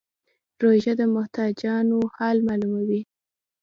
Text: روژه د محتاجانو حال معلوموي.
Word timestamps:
روژه 0.61 0.93
د 0.99 1.01
محتاجانو 1.15 1.99
حال 2.15 2.37
معلوموي. 2.47 3.01